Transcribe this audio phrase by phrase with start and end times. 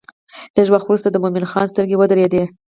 [0.55, 2.43] لږ وخت وروسته د مومن خان سترګې ودرېدې.